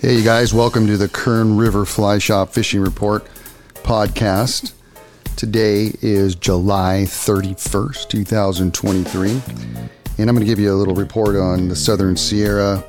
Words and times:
Hey, 0.00 0.14
you 0.14 0.22
guys, 0.22 0.54
welcome 0.54 0.86
to 0.86 0.96
the 0.96 1.08
Kern 1.08 1.56
River 1.56 1.84
Fly 1.84 2.18
Shop 2.18 2.50
Fishing 2.50 2.80
Report 2.80 3.26
podcast. 3.82 4.72
Today 5.34 5.90
is 6.00 6.36
July 6.36 7.02
31st, 7.04 8.08
2023, 8.08 9.30
and 9.30 9.40
I'm 10.30 10.36
going 10.36 10.38
to 10.38 10.44
give 10.44 10.60
you 10.60 10.72
a 10.72 10.76
little 10.78 10.94
report 10.94 11.34
on 11.34 11.66
the 11.66 11.74
Southern 11.74 12.16
Sierra, 12.16 12.84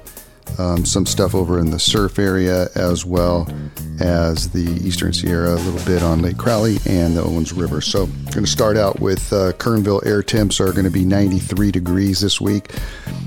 um, 0.59 0.85
some 0.85 1.07
stuff 1.07 1.33
over 1.33 1.57
in 1.57 1.71
the 1.71 1.79
surf 1.79 2.19
area, 2.19 2.67
as 2.75 3.07
well 3.07 3.51
as 3.99 4.47
the 4.51 4.69
Eastern 4.87 5.11
Sierra, 5.11 5.55
a 5.55 5.61
little 5.61 5.83
bit 5.87 6.03
on 6.03 6.21
Lake 6.21 6.37
Crowley 6.37 6.77
and 6.85 7.17
the 7.17 7.23
Owens 7.23 7.53
River. 7.53 7.81
So, 7.81 8.03
I'm 8.03 8.25
going 8.25 8.45
to 8.45 8.51
start 8.51 8.77
out 8.77 8.99
with 8.99 9.33
uh, 9.33 9.53
Kernville 9.53 10.05
air 10.05 10.21
temps 10.21 10.59
are 10.59 10.71
going 10.73 10.85
to 10.85 10.91
be 10.91 11.05
93 11.05 11.71
degrees 11.71 12.21
this 12.21 12.39
week 12.39 12.71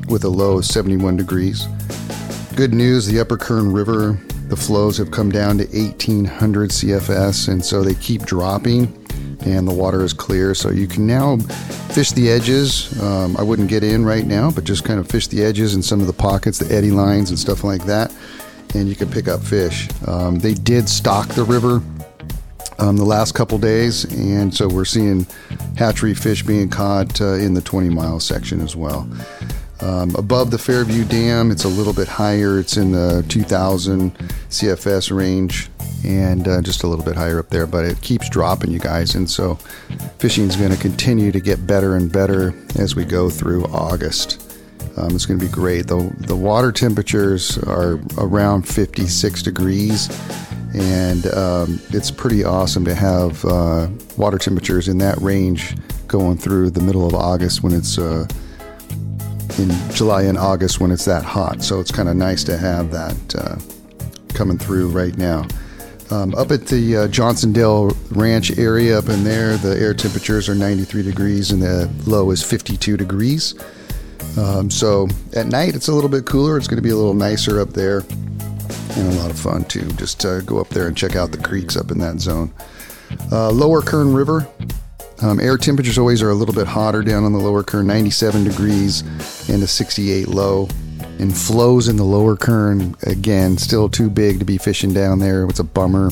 with 0.07 0.23
a 0.23 0.29
low 0.29 0.59
of 0.59 0.67
71 0.67 1.17
degrees. 1.17 1.67
Good 2.57 2.75
news 2.75 3.07
the 3.07 3.19
Upper 3.19 3.39
Kern 3.39 3.73
River, 3.73 4.19
the 4.49 4.57
flows 4.57 4.99
have 4.99 5.11
come 5.11 5.31
down 5.31 5.57
to 5.57 5.65
1800 5.65 6.69
CFS, 6.69 7.49
and 7.49 7.65
so 7.65 7.83
they 7.83 7.95
keep 7.95 8.27
dropping, 8.27 8.95
and 9.47 9.67
the 9.67 9.73
water 9.73 10.05
is 10.05 10.13
clear. 10.13 10.55
So 10.55 10.71
you 10.71 10.87
can 10.87 11.07
now 11.07 11.39
fish 11.95 12.13
the 12.13 12.29
edges. 12.29 13.01
Um, 13.01 13.39
I 13.39 13.43
wouldn't 13.43 13.71
get 13.71 13.83
in 13.83 14.05
right 14.05 14.27
now, 14.27 14.51
but 14.51 14.65
just 14.65 14.85
kind 14.85 15.01
of 15.01 15.09
fish 15.09 15.29
the 15.29 15.43
edges 15.43 15.75
and 15.75 15.83
some 15.83 16.03
of 16.03 16.07
the 16.07 16.13
pockets, 16.13 16.59
the 16.59 16.73
eddy 16.73 16.91
lines, 16.91 17.31
and 17.31 17.39
stuff 17.39 17.65
like 17.65 17.85
that, 17.87 18.15
and 18.75 18.87
you 18.87 18.97
can 18.97 19.11
pick 19.11 19.29
up 19.29 19.43
fish. 19.43 19.89
Um, 20.07 20.39
they 20.39 20.53
did 20.53 20.91
stock 20.91 21.29
the 21.29 21.45
river 21.45 21.83
um, 22.79 22.99
the 22.99 23.05
last 23.05 23.35
couple 23.35 23.57
days, 23.57 24.05
and 24.13 24.55
so 24.55 24.69
we're 24.69 24.85
seeing 24.85 25.27
hatchery 25.79 26.13
fish 26.13 26.43
being 26.43 26.69
caught 26.69 27.19
uh, 27.19 27.35
in 27.35 27.55
the 27.55 27.63
20 27.63 27.89
mile 27.89 28.21
section 28.21 28.61
as 28.61 28.77
well. 28.77 29.09
Um, 29.83 30.15
above 30.15 30.53
the 30.53 30.59
Fairview 30.59 31.05
Dam, 31.05 31.51
it's 31.51 31.65
a 31.65 31.69
little 31.69 31.93
bit 31.93 32.07
higher. 32.07 32.61
It's 32.61 32.77
in 32.77 32.93
the 32.93 33.25
2000 33.29 34.17
CFS 34.49 35.15
range 35.15 35.71
and 36.05 36.47
uh, 36.47 36.63
just 36.63 36.85
a 36.85 36.87
little 36.87 37.05
bit 37.05 37.17
higher 37.17 37.39
up 37.39 37.51
there, 37.51 37.67
but 37.67 37.85
it 37.85 38.01
keeps 38.01 38.29
dropping, 38.29 38.71
you 38.71 38.79
guys. 38.79 39.15
And 39.15 39.29
so 39.29 39.57
fishing 40.19 40.45
is 40.45 40.57
going 40.57 40.71
to 40.71 40.77
continue 40.77 41.33
to 41.33 41.41
get 41.41 41.67
better 41.67 41.97
and 41.97 42.13
better 42.13 42.55
as 42.79 42.95
we 42.95 43.05
go 43.05 43.29
through 43.29 43.65
August. 43.67 44.57
Um, 44.97 45.15
it's 45.15 45.27
going 45.27 45.41
to 45.41 45.47
be 45.47 45.51
great. 45.51 45.87
The, 45.87 46.15
the 46.19 46.37
water 46.37 46.71
temperatures 46.71 47.59
are 47.59 47.99
around 48.19 48.69
56 48.69 49.43
degrees, 49.43 50.09
and 50.75 51.27
um, 51.29 51.81
it's 51.91 52.11
pretty 52.11 52.45
awesome 52.45 52.85
to 52.85 52.95
have 52.95 53.45
uh, 53.45 53.89
water 54.17 54.39
temperatures 54.39 54.89
in 54.89 54.99
that 54.99 55.19
range 55.19 55.77
going 56.07 56.37
through 56.37 56.71
the 56.71 56.81
middle 56.81 57.07
of 57.07 57.15
August 57.15 57.63
when 57.63 57.73
it's 57.73 57.99
uh, 57.99 58.27
in 59.59 59.71
July 59.93 60.23
and 60.23 60.39
August 60.39 60.81
when 60.81 60.91
it's 60.91 61.05
that 61.05 61.25
hot. 61.25 61.63
So 61.63 61.81
it's 61.81 61.91
kind 61.91 62.09
of 62.09 62.17
nice 62.17 62.45
to 62.45 62.57
have 62.57 62.91
that 62.91 63.35
uh, 63.35 63.57
coming 64.35 64.59
through 64.59 64.89
right 64.89 65.17
now. 65.17 65.47
Um, 66.11 66.35
up 66.35 66.51
at 66.51 66.67
the 66.67 66.97
uh, 66.97 67.09
Johnsondale 67.09 67.97
Ranch 68.11 68.59
area, 68.59 68.99
up 68.99 69.09
in 69.09 69.25
there, 69.25 69.57
the 69.57 69.79
air 69.81 69.95
temperatures 69.95 70.49
are 70.49 70.55
93 70.55 71.03
degrees 71.03 71.51
and 71.51 71.63
the 71.63 71.91
low 72.07 72.31
is 72.31 72.43
52 72.43 72.97
degrees. 72.97 73.55
Um, 74.39 74.71
so 74.71 75.09
at 75.35 75.47
night, 75.47 75.75
it's 75.75 75.89
a 75.89 75.93
little 75.95 76.11
bit 76.11 76.27
cooler. 76.27 76.59
It's 76.59 76.67
going 76.67 76.77
to 76.77 76.83
be 76.83 76.91
a 76.91 76.97
little 76.97 77.15
nicer 77.15 77.61
up 77.61 77.71
there 77.71 78.03
and 78.97 79.13
a 79.13 79.17
lot 79.17 79.31
of 79.31 79.39
fun 79.39 79.65
too. 79.65 79.89
Just 79.93 80.21
to 80.21 80.43
go 80.45 80.59
up 80.59 80.69
there 80.69 80.87
and 80.87 80.97
check 80.97 81.17
out 81.17 81.33
the 81.33 81.39
creeks 81.39 81.77
up 81.77 81.91
in 81.91 81.99
that 81.99 82.21
zone. 82.21 82.53
Uh, 83.31 83.51
Lower 83.51 83.83
Kern 83.83 84.13
River, 84.13 84.47
um, 85.23 85.41
air 85.41 85.57
temperatures 85.57 85.99
always 85.99 86.23
are 86.23 86.31
a 86.31 86.35
little 86.35 86.55
bit 86.55 86.67
hotter 86.67 87.03
down 87.03 87.25
on 87.25 87.33
the 87.33 87.39
lower 87.39 87.63
kern, 87.63 87.87
97 87.87 88.45
degrees 88.45 89.03
and 89.49 89.63
a 89.63 89.67
68 89.67 90.29
low. 90.29 90.69
And 91.19 91.37
flows 91.37 91.87
in 91.89 91.97
the 91.97 92.05
lower 92.05 92.37
kern, 92.37 92.97
again, 93.03 93.57
still 93.57 93.89
too 93.89 94.11
big 94.11 94.41
to 94.41 94.45
be 94.45 94.59
fishing 94.59 94.93
down 94.93 95.21
there. 95.21 95.45
It's 95.45 95.61
a 95.61 95.65
bummer 95.65 96.11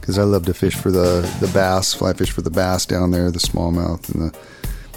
because 0.00 0.18
I 0.18 0.24
love 0.24 0.44
to 0.46 0.54
fish 0.54 0.74
for 0.74 0.90
the, 0.90 1.22
the 1.40 1.48
bass, 1.48 1.94
fly 1.94 2.12
fish 2.12 2.30
for 2.30 2.42
the 2.42 2.50
bass 2.50 2.84
down 2.84 3.12
there, 3.12 3.30
the 3.30 3.38
smallmouth 3.38 4.12
and 4.14 4.30
the 4.30 4.38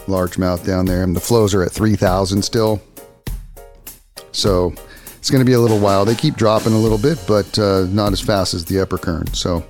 largemouth 0.08 0.66
down 0.66 0.86
there. 0.86 1.04
And 1.04 1.16
the 1.16 1.22
flows 1.22 1.54
are 1.54 1.64
at 1.64 1.72
3,000 1.72 2.42
still. 2.42 2.82
So 4.32 4.74
it's 5.18 5.30
going 5.30 5.42
to 5.42 5.46
be 5.46 5.54
a 5.54 5.60
little 5.60 5.80
while. 5.80 6.06
They 6.06 6.16
keep 6.16 6.36
dropping 6.36 6.74
a 6.74 6.78
little 6.80 6.98
bit, 6.98 7.24
but 7.28 7.58
uh, 7.58 7.86
not 7.90 8.12
as 8.14 8.22
fast 8.22 8.54
as 8.54 8.66
the 8.66 8.80
upper 8.82 8.98
kern. 8.98 9.28
So 9.34 9.66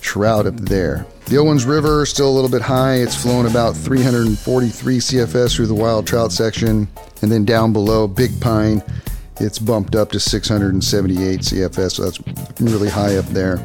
trout 0.02 0.46
up 0.48 0.56
there. 0.58 1.06
The 1.28 1.38
Owens 1.38 1.66
River 1.66 2.04
is 2.04 2.10
still 2.10 2.30
a 2.30 2.36
little 2.36 2.50
bit 2.50 2.62
high. 2.62 2.96
It's 2.96 3.16
flowing 3.16 3.50
about 3.50 3.76
343 3.76 4.98
CFS 4.98 5.56
through 5.56 5.68
the 5.68 5.74
wild 5.74 6.06
trout 6.06 6.32
section, 6.32 6.88
and 7.22 7.32
then 7.32 7.46
down 7.46 7.72
below 7.72 8.08
Big 8.08 8.40
Pine, 8.42 8.84
it's 9.40 9.58
bumped 9.58 9.96
up 9.96 10.12
to 10.12 10.20
678 10.20 11.40
CFS. 11.40 11.92
So 11.94 12.04
that's 12.04 12.60
really 12.60 12.90
high 12.90 13.16
up 13.16 13.26
there. 13.28 13.58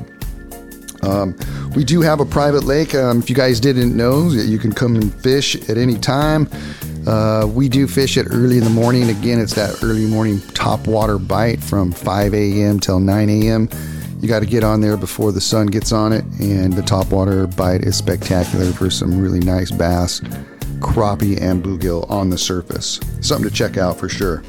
Um, 1.06 1.36
we 1.74 1.84
do 1.84 2.00
have 2.00 2.20
a 2.20 2.26
private 2.26 2.64
lake. 2.64 2.94
Um, 2.94 3.20
if 3.20 3.30
you 3.30 3.36
guys 3.36 3.60
didn't 3.60 3.96
know, 3.96 4.28
you 4.28 4.58
can 4.58 4.72
come 4.72 4.96
and 4.96 5.14
fish 5.22 5.54
at 5.68 5.78
any 5.78 5.96
time. 5.98 6.48
Uh, 7.06 7.46
we 7.48 7.68
do 7.68 7.86
fish 7.86 8.18
at 8.18 8.26
early 8.30 8.58
in 8.58 8.64
the 8.64 8.70
morning. 8.70 9.08
Again, 9.08 9.40
it's 9.40 9.54
that 9.54 9.82
early 9.84 10.06
morning 10.06 10.40
top 10.54 10.88
water 10.88 11.18
bite 11.18 11.62
from 11.62 11.92
5 11.92 12.34
a.m. 12.34 12.80
till 12.80 12.98
9 12.98 13.28
a.m. 13.28 13.68
You 14.20 14.28
got 14.28 14.40
to 14.40 14.46
get 14.46 14.64
on 14.64 14.80
there 14.80 14.96
before 14.96 15.30
the 15.30 15.40
sun 15.40 15.66
gets 15.66 15.92
on 15.92 16.12
it, 16.12 16.24
and 16.40 16.72
the 16.72 16.82
top 16.82 17.12
water 17.12 17.46
bite 17.46 17.82
is 17.82 17.96
spectacular 17.96 18.72
for 18.72 18.90
some 18.90 19.20
really 19.20 19.40
nice 19.40 19.70
bass, 19.70 20.20
crappie, 20.80 21.40
and 21.40 21.62
bluegill 21.62 22.10
on 22.10 22.30
the 22.30 22.38
surface. 22.38 22.98
Something 23.20 23.48
to 23.48 23.54
check 23.54 23.76
out 23.76 23.98
for 23.98 24.08
sure. 24.08 24.42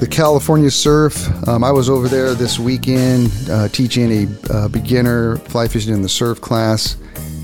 The 0.00 0.06
California 0.06 0.70
Surf. 0.70 1.28
Um, 1.46 1.62
I 1.62 1.70
was 1.70 1.90
over 1.90 2.08
there 2.08 2.34
this 2.34 2.58
weekend 2.58 3.30
uh, 3.50 3.68
teaching 3.68 4.10
a 4.10 4.52
uh, 4.52 4.68
beginner 4.68 5.36
fly 5.36 5.68
fishing 5.68 5.92
in 5.92 6.00
the 6.00 6.08
surf 6.08 6.40
class, 6.40 6.96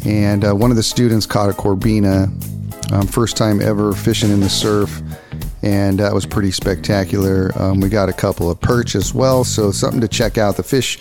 and 0.06 0.42
uh, 0.42 0.54
one 0.54 0.70
of 0.70 0.76
the 0.78 0.82
students 0.82 1.26
caught 1.26 1.50
a 1.50 1.52
corbina. 1.52 2.32
Um, 2.92 3.06
first 3.06 3.36
time 3.36 3.60
ever 3.60 3.92
fishing 3.92 4.30
in 4.30 4.40
the 4.40 4.48
surf, 4.48 5.02
and 5.62 6.00
that 6.00 6.14
was 6.14 6.24
pretty 6.24 6.50
spectacular. 6.50 7.52
Um, 7.56 7.80
we 7.80 7.90
got 7.90 8.08
a 8.08 8.12
couple 8.14 8.50
of 8.50 8.58
perch 8.58 8.94
as 8.94 9.12
well, 9.12 9.44
so 9.44 9.70
something 9.70 10.00
to 10.00 10.08
check 10.08 10.38
out. 10.38 10.56
The 10.56 10.62
fish 10.62 10.98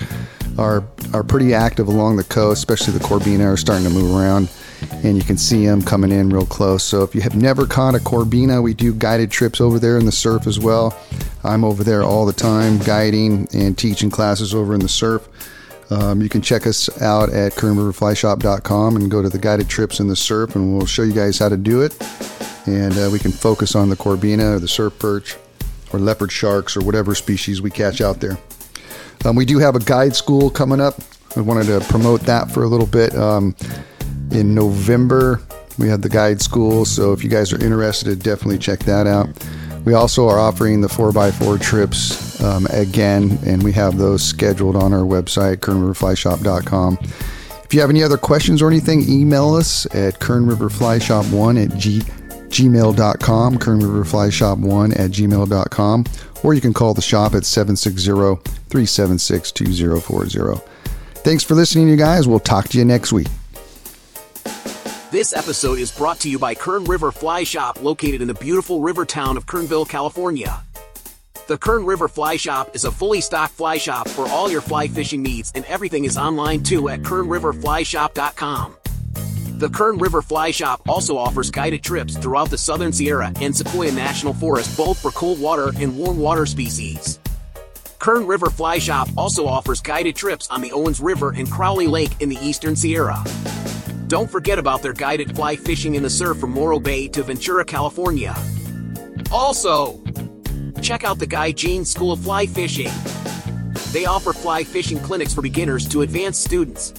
are 0.57 0.83
are 1.13 1.23
pretty 1.23 1.53
active 1.53 1.87
along 1.87 2.17
the 2.17 2.25
coast, 2.25 2.57
especially 2.57 2.97
the 2.97 3.05
corbina 3.05 3.53
are 3.53 3.57
starting 3.57 3.87
to 3.87 3.93
move 3.93 4.13
around 4.13 4.49
and 5.03 5.17
you 5.17 5.23
can 5.23 5.37
see 5.37 5.65
them 5.65 5.81
coming 5.81 6.11
in 6.11 6.29
real 6.29 6.45
close. 6.45 6.83
So 6.83 7.03
if 7.03 7.15
you 7.15 7.21
have 7.21 7.35
never 7.35 7.65
caught 7.65 7.95
a 7.95 7.99
corbina, 7.99 8.61
we 8.61 8.73
do 8.73 8.93
guided 8.93 9.31
trips 9.31 9.61
over 9.61 9.79
there 9.79 9.97
in 9.97 10.05
the 10.05 10.11
surf 10.11 10.47
as 10.47 10.59
well. 10.59 10.97
I'm 11.45 11.63
over 11.63 11.83
there 11.83 12.03
all 12.03 12.25
the 12.25 12.33
time 12.33 12.77
guiding 12.79 13.47
and 13.53 13.77
teaching 13.77 14.09
classes 14.09 14.53
over 14.53 14.73
in 14.73 14.79
the 14.79 14.89
surf. 14.89 15.27
Um, 15.91 16.21
you 16.21 16.29
can 16.29 16.41
check 16.41 16.65
us 16.65 16.89
out 17.01 17.29
at 17.29 17.53
kernriverflyshop.com 17.53 18.95
and 18.95 19.11
go 19.11 19.21
to 19.21 19.29
the 19.29 19.37
guided 19.37 19.69
trips 19.69 19.99
in 19.99 20.07
the 20.07 20.15
surf, 20.15 20.55
and 20.55 20.75
we'll 20.75 20.87
show 20.87 21.03
you 21.03 21.13
guys 21.13 21.37
how 21.37 21.49
to 21.49 21.57
do 21.57 21.81
it. 21.81 21.95
And 22.65 22.97
uh, 22.97 23.09
we 23.11 23.19
can 23.19 23.31
focus 23.31 23.75
on 23.75 23.89
the 23.89 23.95
corbina 23.95 24.55
or 24.55 24.59
the 24.59 24.67
surf 24.67 24.97
perch 24.97 25.35
or 25.93 25.99
leopard 25.99 26.31
sharks 26.31 26.75
or 26.75 26.81
whatever 26.81 27.13
species 27.13 27.61
we 27.61 27.69
catch 27.69 28.01
out 28.01 28.19
there. 28.19 28.37
Um, 29.23 29.35
we 29.35 29.45
do 29.45 29.59
have 29.59 29.75
a 29.75 29.79
guide 29.79 30.15
school 30.15 30.49
coming 30.49 30.81
up. 30.81 30.95
I 31.35 31.41
wanted 31.41 31.67
to 31.67 31.81
promote 31.87 32.21
that 32.21 32.49
for 32.49 32.63
a 32.63 32.67
little 32.67 32.87
bit. 32.87 33.15
Um, 33.15 33.55
in 34.31 34.53
November. 34.53 35.41
We 35.77 35.89
have 35.89 36.01
the 36.01 36.09
guide 36.09 36.41
school, 36.41 36.85
so 36.85 37.11
if 37.11 37.23
you 37.23 37.29
guys 37.29 37.51
are 37.51 37.63
interested, 37.63 38.21
definitely 38.21 38.59
check 38.59 38.79
that 38.79 39.07
out. 39.07 39.27
We 39.85 39.93
also 39.93 40.27
are 40.27 40.39
offering 40.39 40.81
the 40.81 40.87
4x4 40.87 41.61
trips 41.61 42.43
um, 42.43 42.65
again, 42.71 43.37
and 43.45 43.63
we 43.63 43.71
have 43.73 43.97
those 43.97 44.23
scheduled 44.23 44.75
on 44.75 44.93
our 44.93 45.01
website, 45.01 45.57
kernriverflyshop.com. 45.57 46.97
If 47.63 47.73
you 47.73 47.81
have 47.81 47.89
any 47.89 48.03
other 48.03 48.17
questions 48.17 48.61
or 48.61 48.67
anything, 48.67 49.07
email 49.07 49.53
us 49.53 49.85
at 49.87 50.19
kernriverflyshop1 50.19 51.63
at 51.71 51.77
g- 51.77 52.01
gmail.com, 52.01 53.57
kernriverflyshop1 53.57 54.99
at 54.99 55.11
gmail.com, 55.11 56.05
or 56.43 56.53
you 56.53 56.61
can 56.61 56.73
call 56.73 56.93
the 56.93 57.01
shop 57.01 57.35
at 57.35 57.45
760 57.45 58.11
376 58.69 59.51
2040. 59.51 60.61
Thanks 61.17 61.43
for 61.43 61.55
listening, 61.55 61.89
you 61.89 61.95
guys. 61.95 62.27
We'll 62.27 62.39
talk 62.39 62.69
to 62.69 62.77
you 62.77 62.85
next 62.85 63.11
week. 63.11 63.27
This 65.15 65.31
episode 65.31 65.79
is 65.79 65.93
brought 65.93 66.19
to 66.19 66.29
you 66.29 66.37
by 66.37 66.55
Kern 66.55 66.83
River 66.83 67.09
Fly 67.09 67.45
Shop 67.45 67.81
located 67.81 68.21
in 68.21 68.27
the 68.27 68.33
beautiful 68.33 68.81
river 68.81 69.05
town 69.05 69.37
of 69.37 69.45
Kernville, 69.45 69.87
California. 69.87 70.61
The 71.47 71.57
Kern 71.57 71.85
River 71.85 72.09
Fly 72.09 72.35
Shop 72.35 72.75
is 72.75 72.83
a 72.83 72.91
fully 72.91 73.21
stocked 73.21 73.53
fly 73.53 73.77
shop 73.77 74.09
for 74.09 74.27
all 74.27 74.51
your 74.51 74.59
fly 74.59 74.89
fishing 74.89 75.23
needs 75.23 75.53
and 75.55 75.63
everything 75.67 76.03
is 76.03 76.17
online 76.17 76.63
too 76.63 76.89
at 76.89 76.99
kernriverflyshop.com. 76.99 78.75
The 79.57 79.69
Kern 79.69 79.99
River 79.99 80.21
Fly 80.21 80.51
Shop 80.51 80.81
also 80.85 81.15
offers 81.15 81.49
guided 81.49 81.81
trips 81.81 82.17
throughout 82.17 82.49
the 82.49 82.57
Southern 82.57 82.91
Sierra 82.91 83.31
and 83.39 83.55
Sequoia 83.55 83.93
National 83.93 84.33
Forest 84.33 84.75
both 84.75 85.01
for 85.01 85.11
cold 85.11 85.39
water 85.39 85.71
and 85.79 85.97
warm 85.97 86.19
water 86.19 86.45
species. 86.45 87.21
Kern 87.99 88.27
River 88.27 88.49
Fly 88.49 88.79
Shop 88.79 89.07
also 89.15 89.47
offers 89.47 89.79
guided 89.79 90.17
trips 90.17 90.49
on 90.49 90.59
the 90.59 90.73
Owens 90.73 90.99
River 90.99 91.29
and 91.29 91.49
Crowley 91.49 91.87
Lake 91.87 92.11
in 92.19 92.27
the 92.27 92.37
Eastern 92.41 92.75
Sierra. 92.75 93.23
Don't 94.15 94.31
forget 94.31 94.57
about 94.57 94.81
their 94.81 94.93
guided 94.93 95.35
fly 95.35 95.57
fishing 95.57 95.95
in 95.95 96.03
the 96.03 96.09
surf 96.09 96.39
from 96.39 96.51
Morro 96.51 96.79
Bay 96.79 97.09
to 97.09 97.21
Ventura, 97.21 97.65
California. 97.65 98.33
Also, 99.29 100.01
check 100.81 101.03
out 101.03 101.19
the 101.19 101.27
Guy 101.27 101.51
Jeans 101.51 101.91
School 101.91 102.13
of 102.13 102.21
Fly 102.21 102.45
Fishing. 102.45 102.89
They 103.91 104.05
offer 104.05 104.31
fly 104.31 104.63
fishing 104.63 104.99
clinics 104.99 105.33
for 105.33 105.41
beginners 105.41 105.85
to 105.89 106.03
advanced 106.03 106.45
students. 106.45 106.93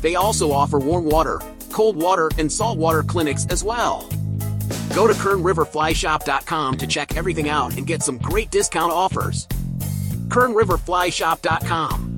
They 0.00 0.14
also 0.14 0.50
offer 0.50 0.78
warm 0.78 1.04
water, 1.04 1.42
cold 1.72 1.96
water, 1.96 2.30
and 2.38 2.50
saltwater 2.50 3.02
clinics 3.02 3.44
as 3.50 3.62
well. 3.62 4.08
Go 4.94 5.06
to 5.06 5.12
KernRiverFlyShop.com 5.12 6.78
to 6.78 6.86
check 6.86 7.18
everything 7.18 7.50
out 7.50 7.76
and 7.76 7.86
get 7.86 8.02
some 8.02 8.16
great 8.16 8.50
discount 8.50 8.94
offers. 8.94 9.46
KernRiverFlyShop.com 10.28 12.09